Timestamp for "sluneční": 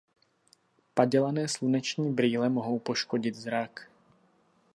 1.47-2.13